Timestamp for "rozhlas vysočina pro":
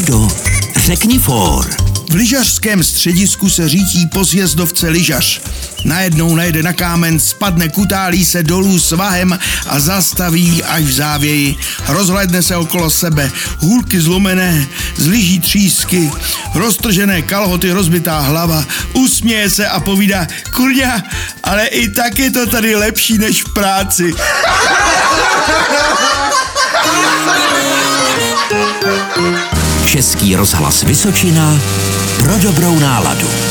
30.36-32.38